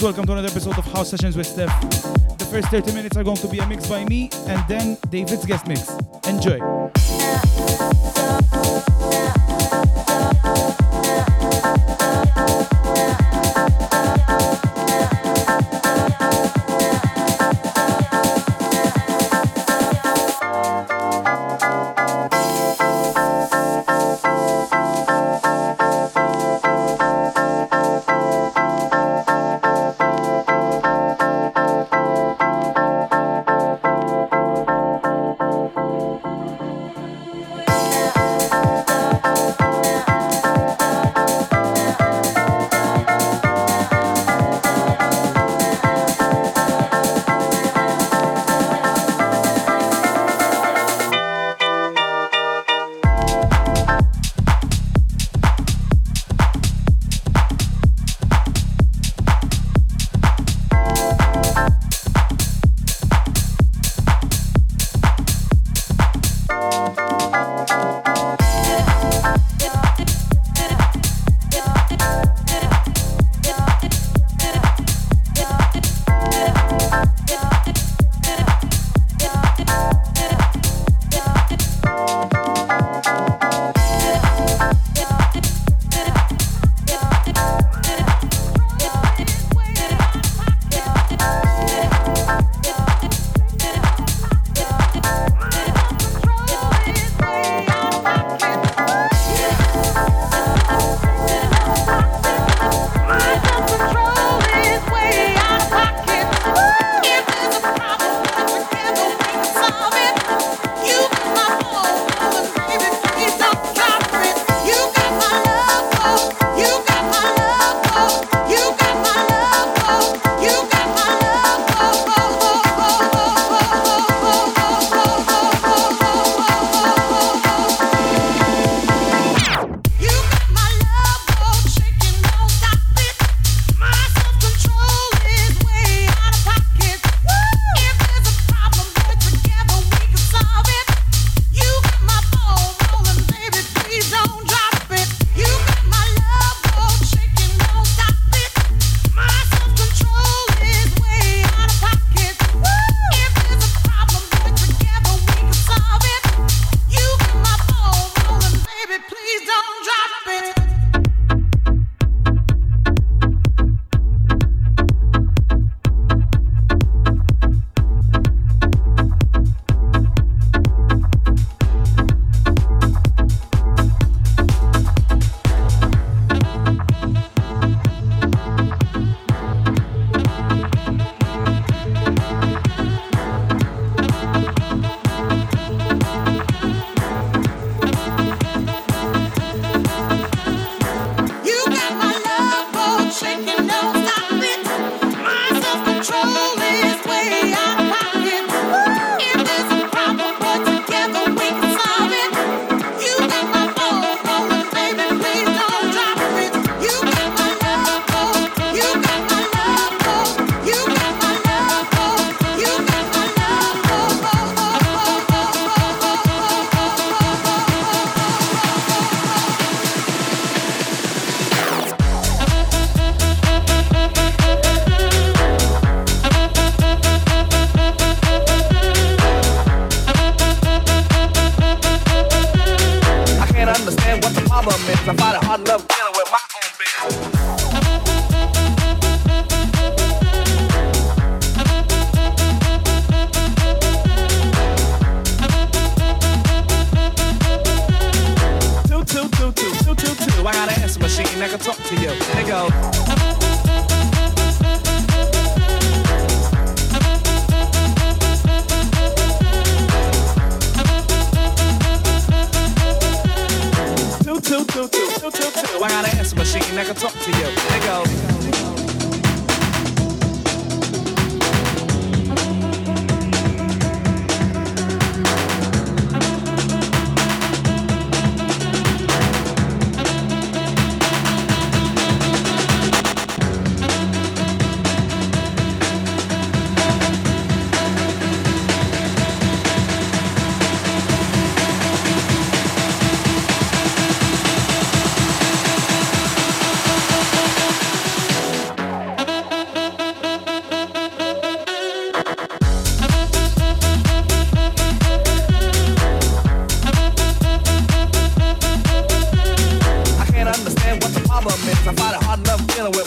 [0.00, 1.80] Welcome to another episode of House Sessions with Steph.
[2.38, 5.44] The first 30 minutes are going to be a mix by me and then David's
[5.44, 5.90] guest mix.
[6.28, 6.77] Enjoy.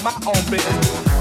[0.04, 1.12] My own business.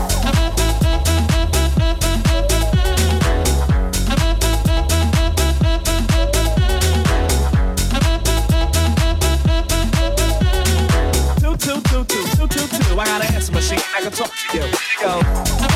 [13.01, 13.79] I got an answer machine.
[13.97, 14.63] I can talk to you.
[14.63, 15.70] Here you go.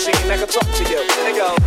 [0.00, 1.00] Machine that can talk to you.
[1.28, 1.59] You go.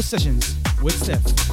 [0.00, 1.50] House Sessions with Steph.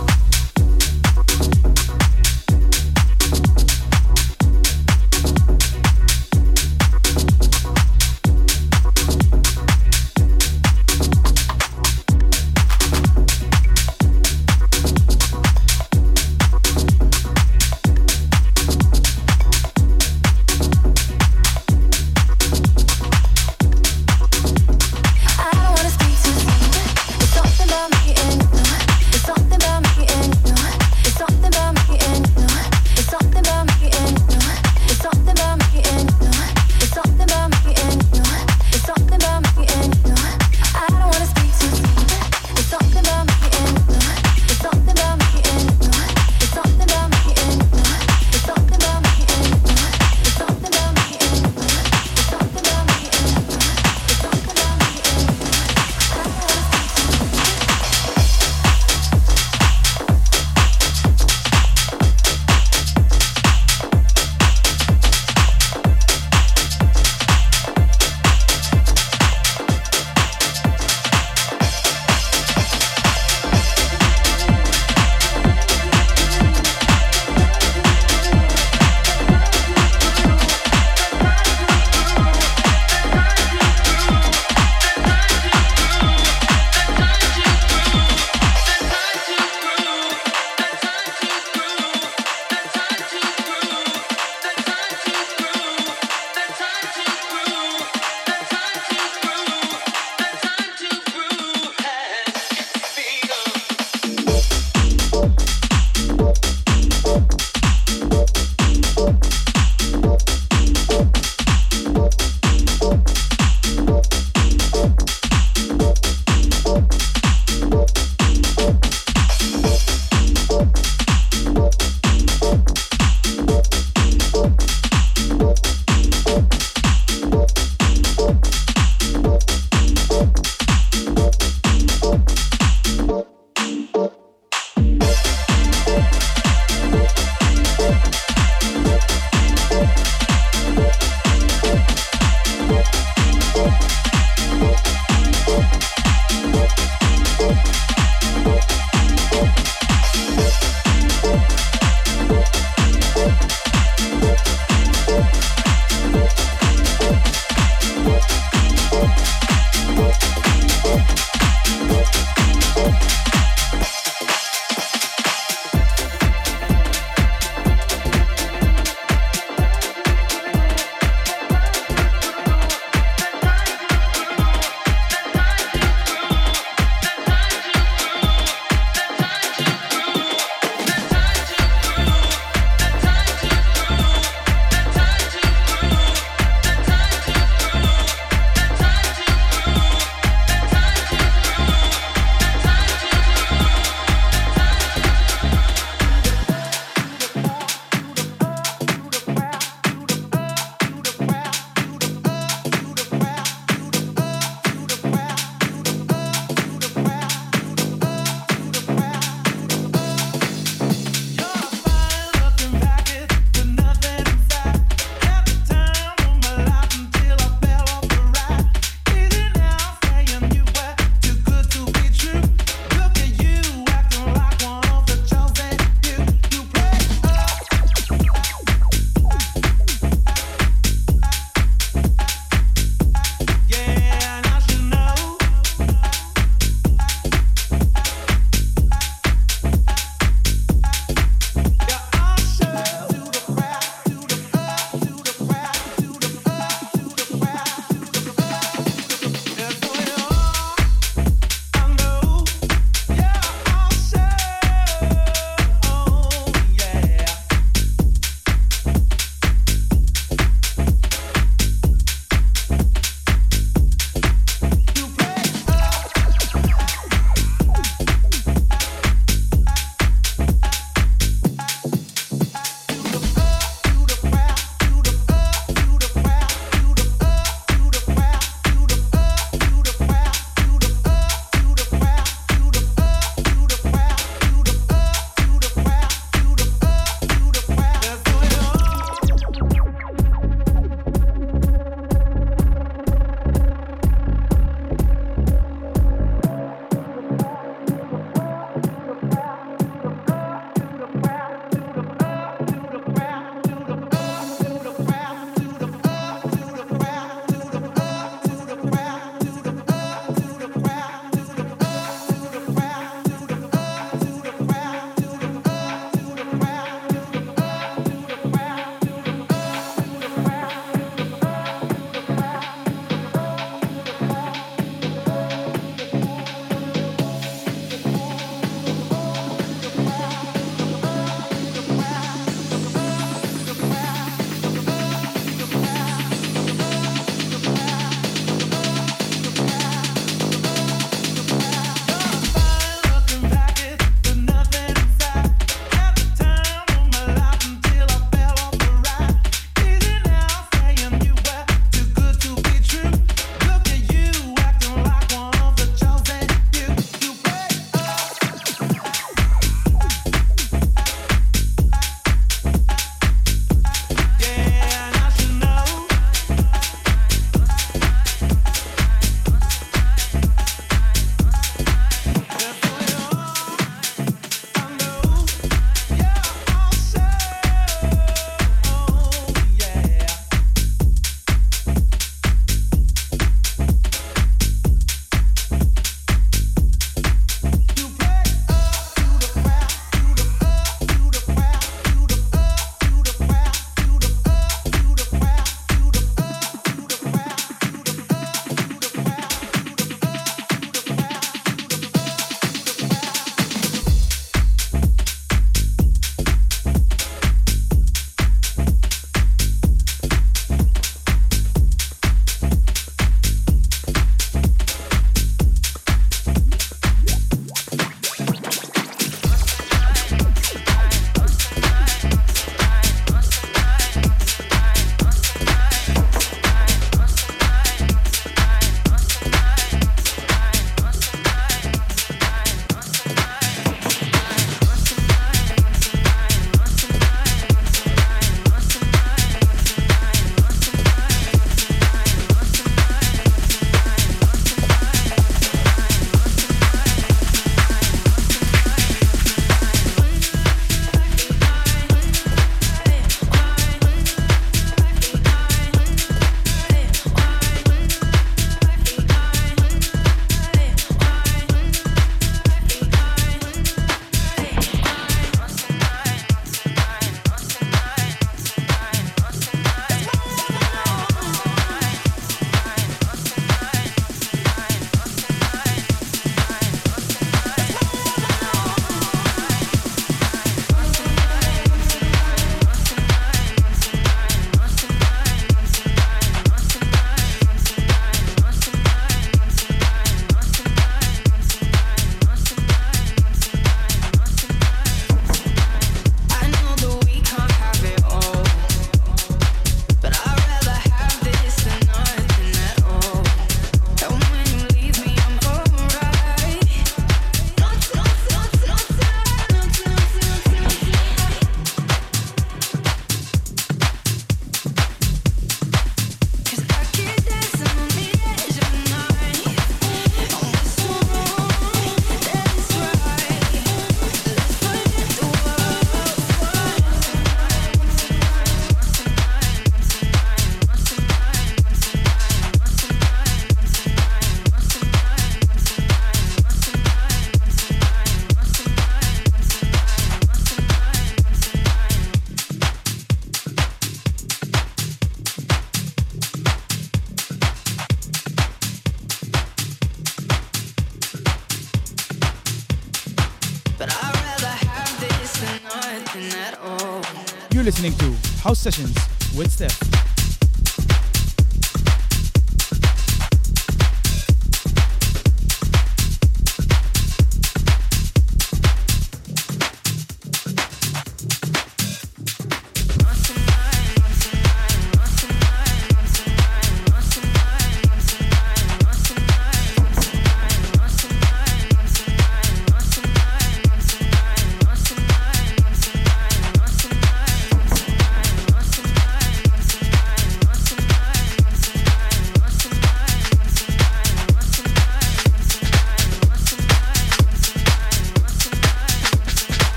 [558.68, 559.27] House Sessions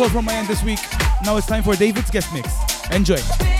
[0.00, 0.78] all from my end this week.
[1.24, 2.48] Now it's time for David's guest mix.
[2.90, 3.59] Enjoy.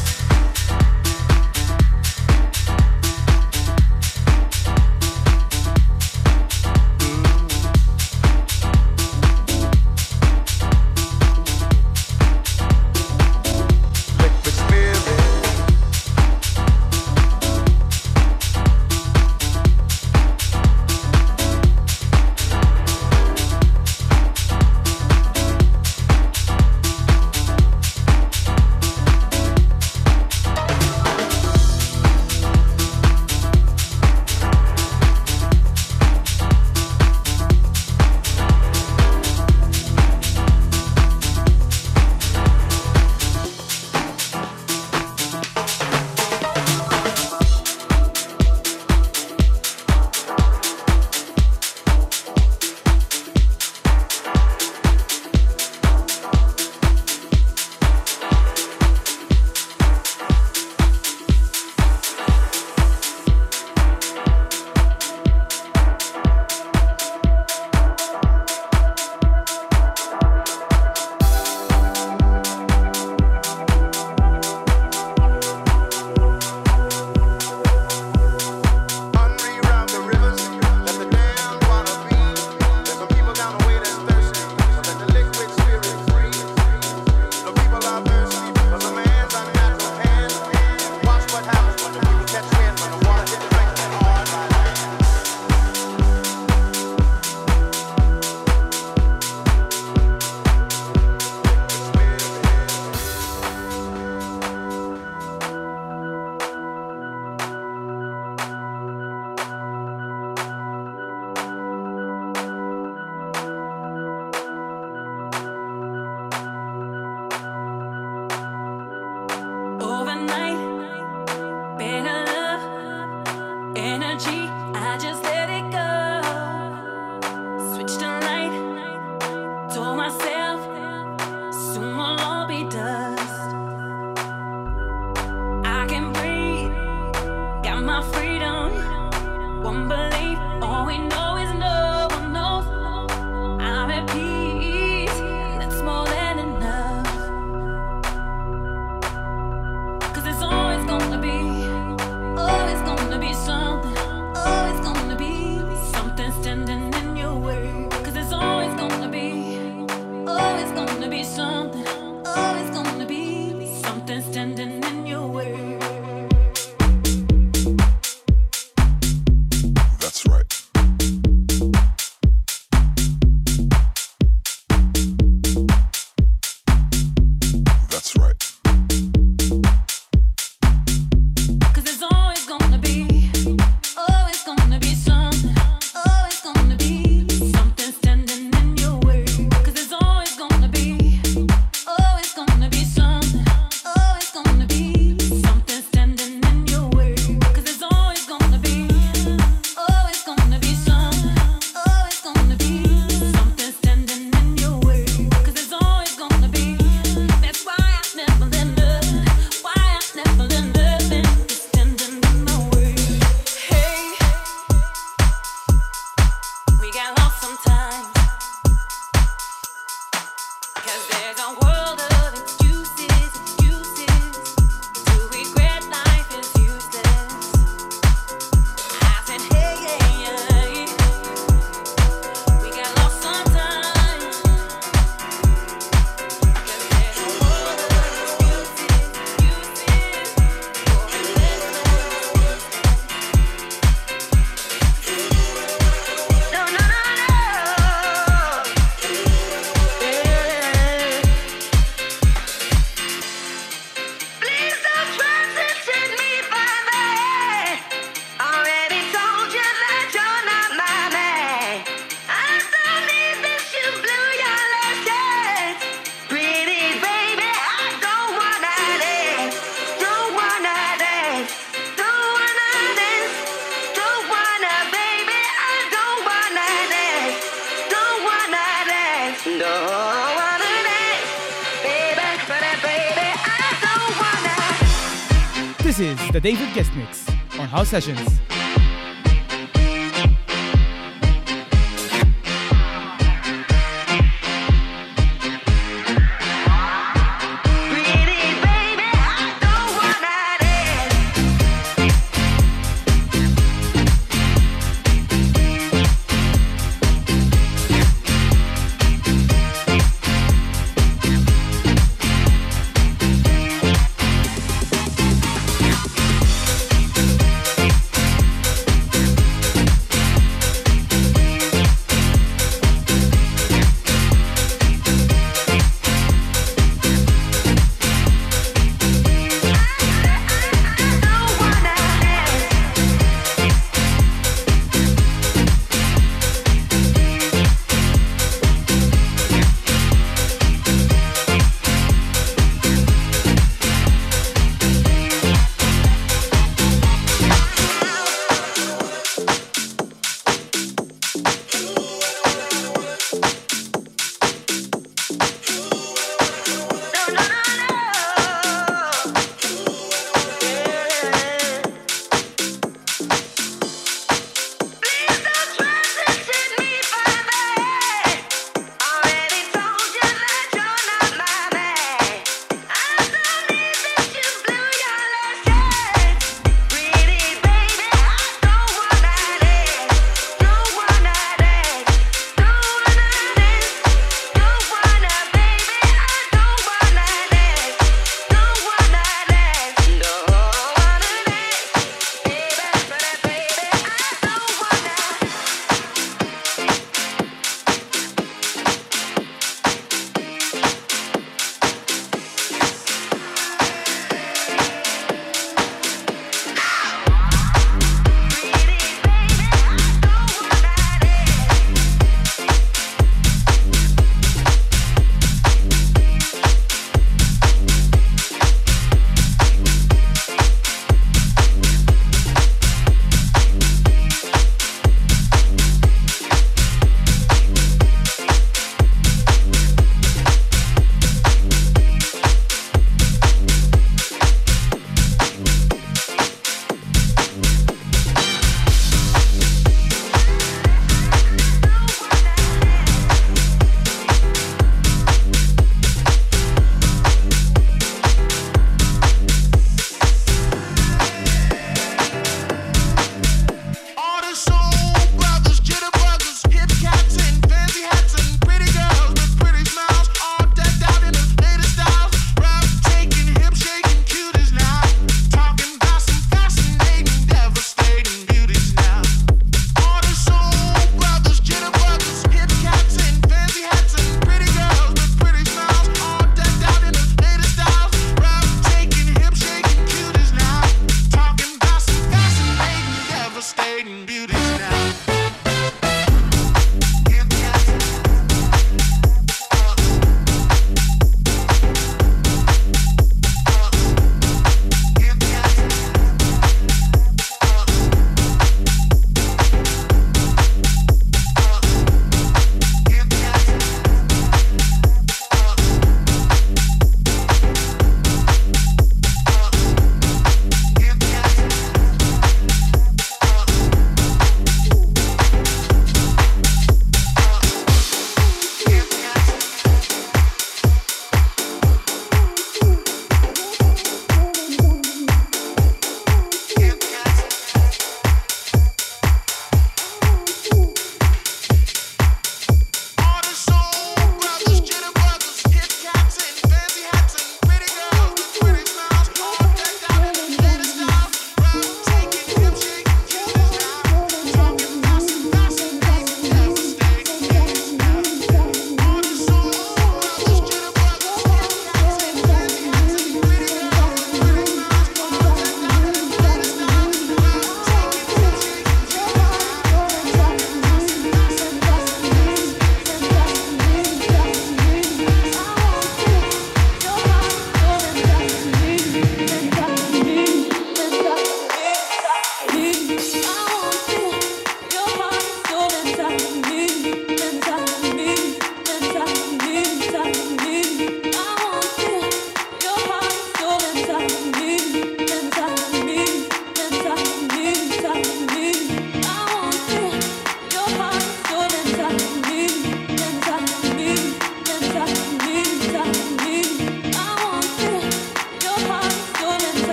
[285.91, 287.27] This is the David Guest Mix
[287.59, 288.50] on House Sessions.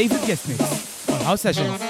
[0.00, 1.89] David Guest Mix on House Sessions.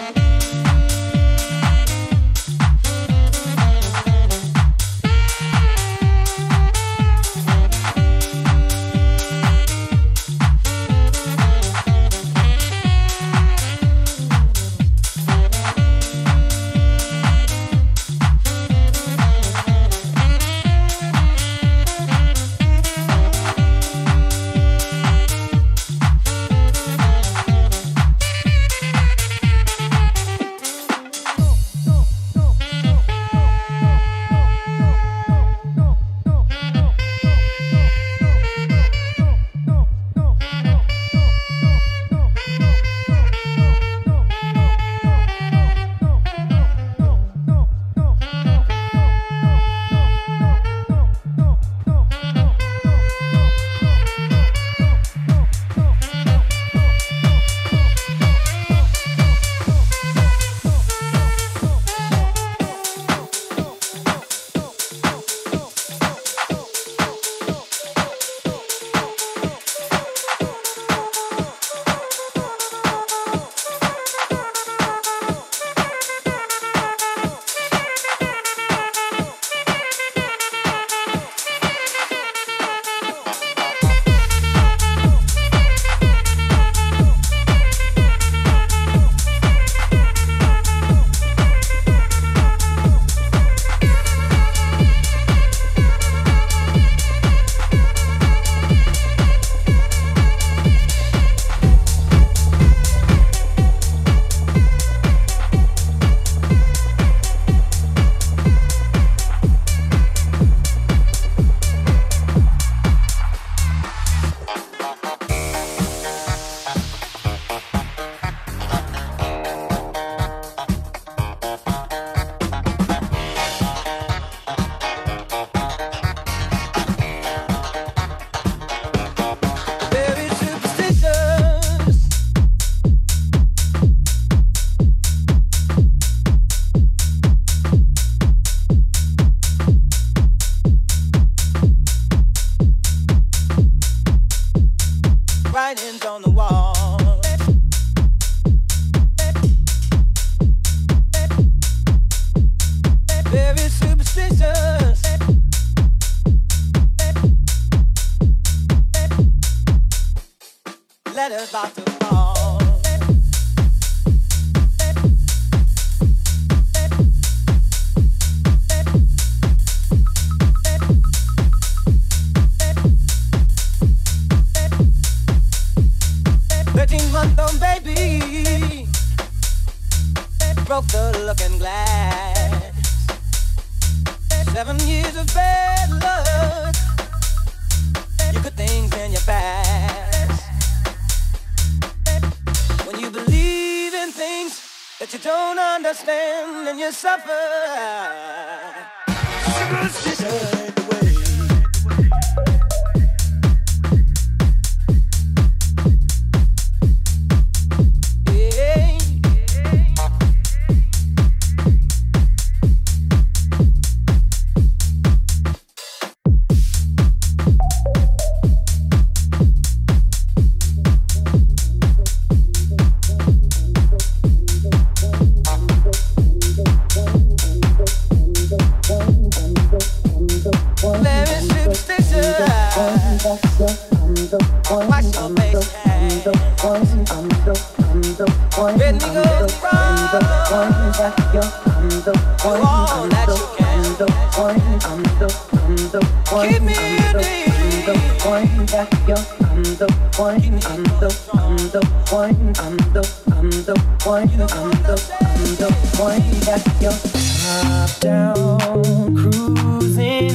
[258.01, 260.31] down cruising.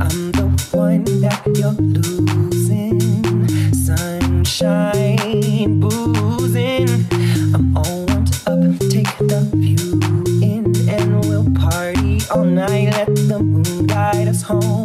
[0.00, 2.53] I'm the one that you're losing.
[5.66, 6.88] boozing.
[7.54, 10.00] I'm all warmed up, take the view
[10.42, 12.90] in, and we'll party all night.
[12.92, 14.83] Let the moon guide us home.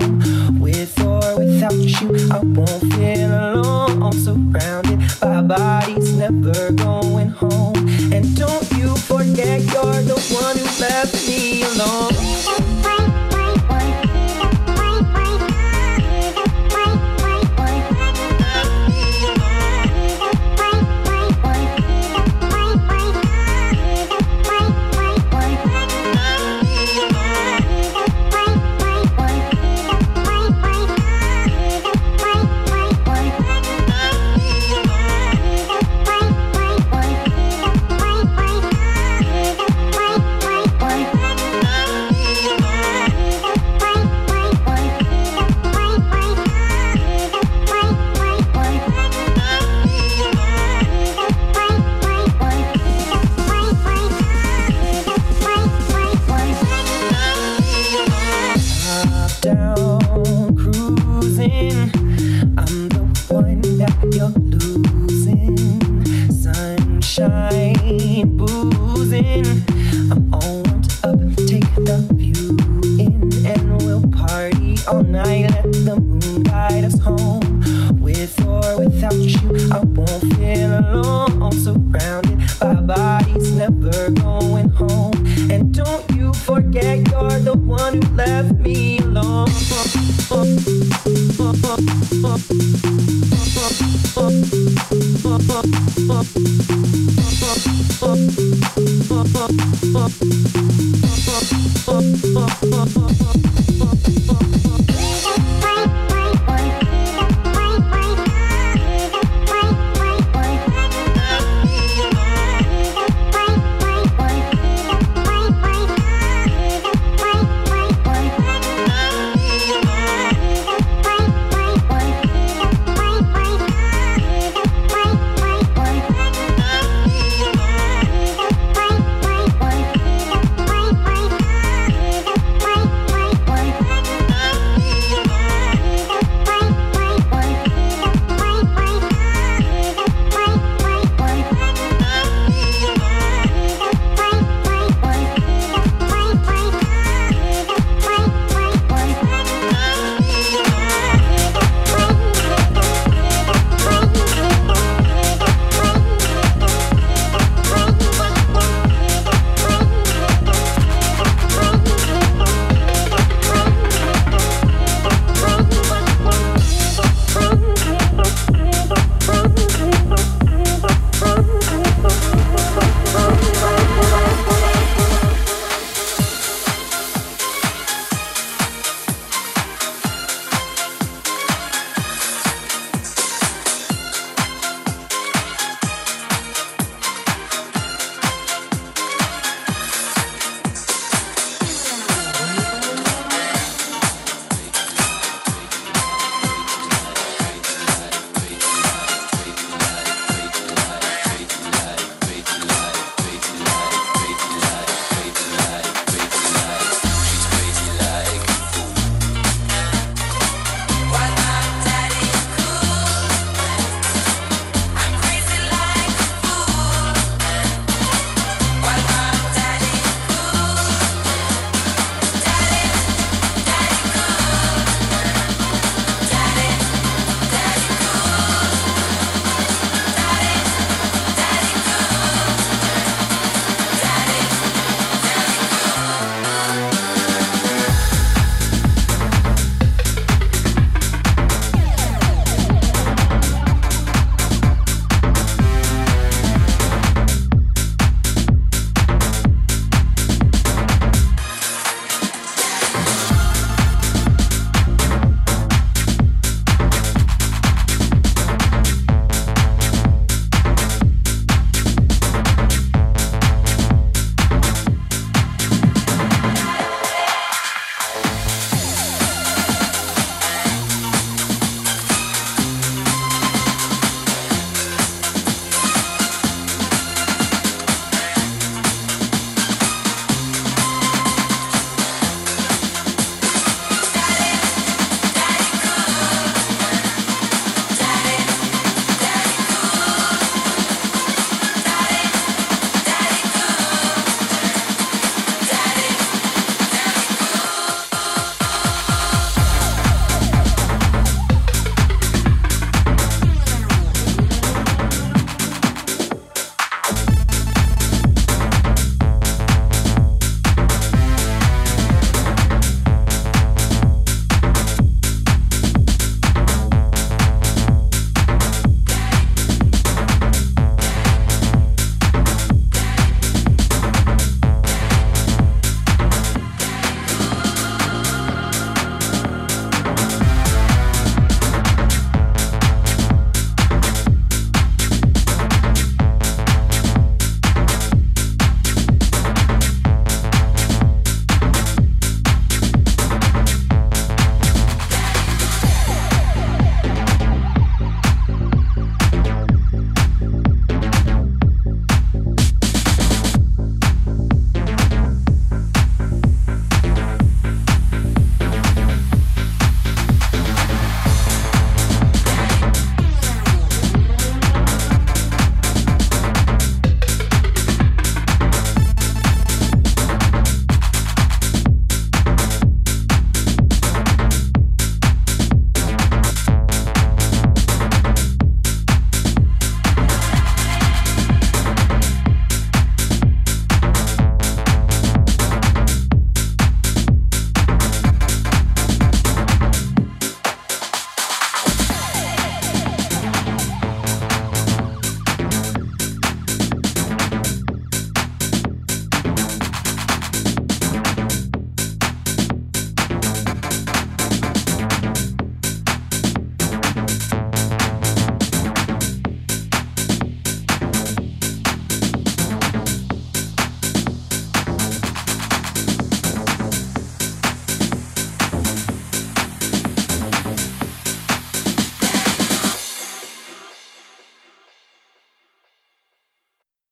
[86.80, 89.50] forget you're the one who left me alone.